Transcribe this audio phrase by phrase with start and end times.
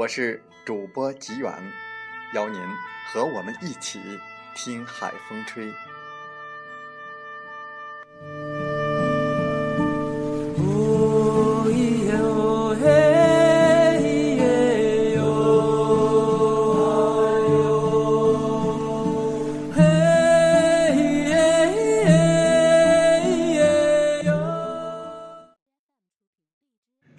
[0.00, 1.52] 我是主播吉远。
[2.32, 2.58] 邀您
[3.12, 4.00] 和我们一起
[4.54, 5.70] 听海风吹。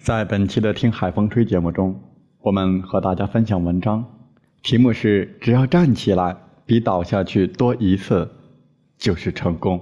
[0.00, 2.11] 在本期的《听海风吹》节目中，
[2.42, 4.04] 我们和大家分享文章。
[4.62, 6.36] 题目是：只要站起来，
[6.66, 8.28] 比倒下去多一次，
[8.98, 9.80] 就是成功。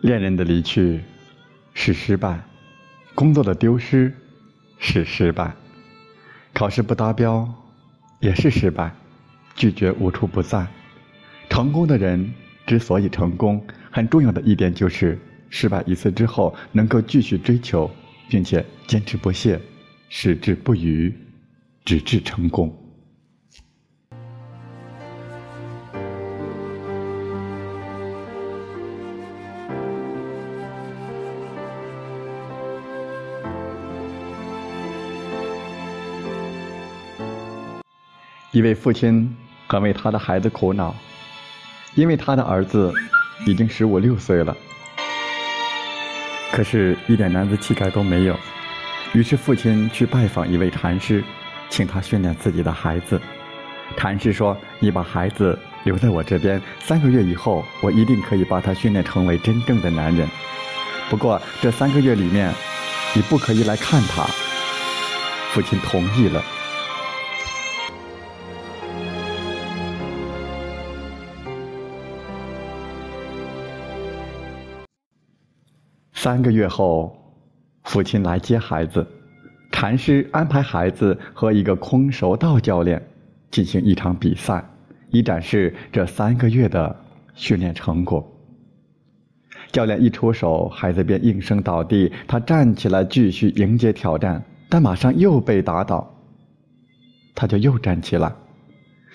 [0.00, 1.00] 恋人的离去
[1.74, 2.42] 是失败，
[3.14, 4.12] 工作的丢失
[4.78, 5.54] 是失败，
[6.54, 7.46] 考试不达标
[8.18, 8.94] 也是失败，
[9.54, 10.66] 拒绝无处不在。
[11.50, 12.32] 成功的人
[12.66, 15.18] 之所以成功，很重要的一点就是
[15.50, 17.90] 失败一次之后能够继续追求，
[18.30, 19.60] 并且坚持不懈，
[20.08, 21.14] 矢志不渝，
[21.84, 22.74] 直至成功。
[38.60, 39.34] 一位父亲
[39.66, 40.94] 很为他的孩子苦恼，
[41.94, 42.92] 因为他的儿子
[43.46, 44.54] 已经十五六岁了，
[46.52, 48.38] 可是一点男子气概都没有。
[49.14, 51.24] 于是父亲去拜访一位禅师，
[51.70, 53.18] 请他训练自己的孩子。
[53.96, 60.28] 禅师说：“你把孩子留在我这边，三个月以后，我一定可以把他训练成为真正的男人。
[61.08, 62.52] 不过这三个月里面，
[63.14, 64.26] 你不可以来看他。”
[65.50, 66.44] 父亲同意了。
[76.22, 77.16] 三个月后，
[77.84, 79.06] 父亲来接孩子，
[79.72, 83.02] 禅师安排孩子和一个空手道教练
[83.50, 84.62] 进行一场比赛，
[85.08, 86.94] 以展示这三个月的
[87.34, 88.22] 训练成果。
[89.72, 92.12] 教练一出手，孩子便应声倒地。
[92.28, 96.06] 他站起来继续迎接挑战，但马上又被打倒，
[97.34, 98.30] 他就又站起来，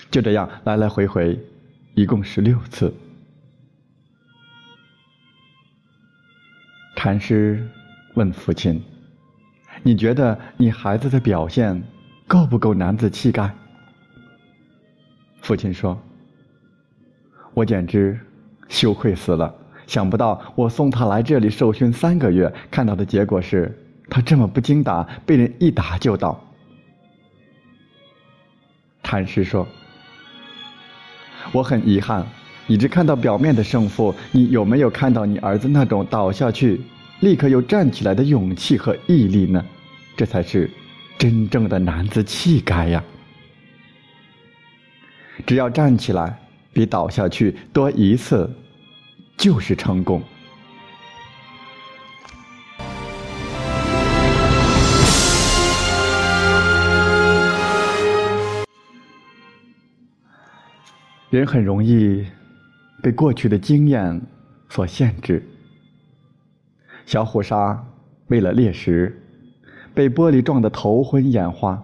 [0.09, 1.39] 就这样来来回回，
[1.93, 2.91] 一共十六次。
[7.05, 7.63] 禅师
[8.15, 8.81] 问父亲
[9.83, 11.79] ：“你觉得你孩子的表现
[12.25, 13.47] 够不够男子气概？”
[15.39, 15.95] 父亲说
[17.53, 18.19] ：“我简直
[18.69, 19.53] 羞愧死了！
[19.85, 23.71] 想不到我送他来这里受训三个月，看到的结果是
[24.09, 26.43] 他这么不经打，被人一打就倒。”
[29.03, 29.67] 禅师说
[31.53, 32.25] ：“我很遗憾，
[32.65, 36.81] 你只看到表面的胜负，你有没有看到你儿子那种倒下去？”
[37.21, 39.65] 立刻又站起来的勇气和毅力呢？
[40.17, 40.69] 这才是
[41.17, 43.03] 真正的男子气概呀！
[45.45, 46.37] 只要站起来，
[46.73, 48.49] 比倒下去多一次，
[49.37, 50.21] 就是成功。
[61.29, 62.25] 人很容易
[63.01, 64.21] 被过去的经验
[64.69, 65.45] 所限制。
[67.05, 67.81] 小虎鲨
[68.27, 69.15] 为了猎食，
[69.93, 71.81] 被玻璃撞得头昏眼花，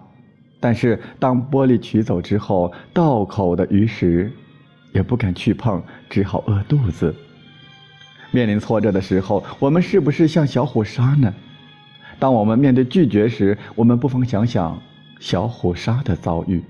[0.60, 4.32] 但是当玻璃取走之后，道口的鱼食
[4.94, 7.14] 也不敢去碰，只好饿肚子。
[8.32, 11.34] 面临挫折的时候，我们是不是像小虎鲨呢？
[12.18, 14.80] 当我们面对拒绝时，我们不妨想想
[15.20, 16.64] 小虎鲨的遭遇。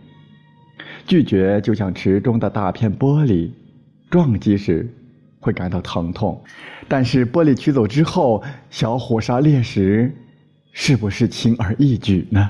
[1.06, 3.50] 拒绝就像池中的大片玻璃，
[4.10, 4.88] 撞击时
[5.42, 6.42] 会感到疼痛，
[6.88, 10.16] 但是玻璃取走之后，小火烧猎食
[10.72, 12.50] 是不是轻而易举呢？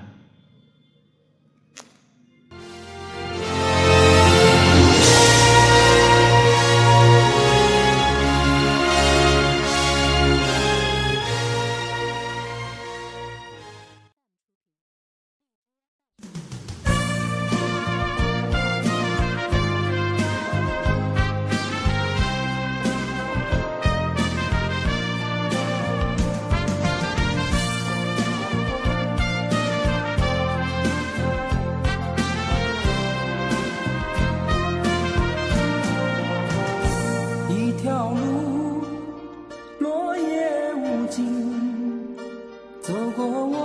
[42.92, 43.56] 走过我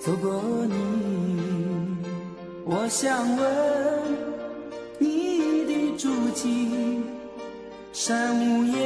[0.00, 0.74] 走过你
[2.64, 3.46] 我想问
[4.98, 7.04] 你的足迹
[7.92, 8.85] 山无言。